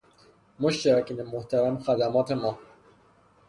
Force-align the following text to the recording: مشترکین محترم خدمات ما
مشترکین 0.59 1.21
محترم 1.23 1.79
خدمات 1.79 2.31
ما 2.31 2.59